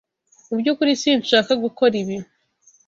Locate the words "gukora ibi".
1.63-2.17